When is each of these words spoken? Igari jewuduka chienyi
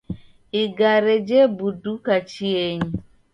Igari 0.61 1.15
jewuduka 1.27 2.13
chienyi 2.29 2.91